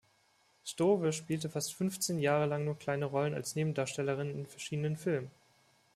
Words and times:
Stowe 0.63 1.13
spielte 1.13 1.47
fast 1.47 1.75
fünfzehn 1.75 2.17
Jahre 2.17 2.47
lang 2.47 2.65
nur 2.65 2.75
kleine 2.79 3.05
Rollen 3.05 3.35
als 3.35 3.53
Nebendarstellerin 3.53 4.31
in 4.31 4.47
verschiedenen 4.47 4.97
Filmen. 4.97 5.29